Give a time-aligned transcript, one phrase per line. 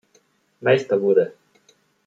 [0.61, 1.31] Meister wurde.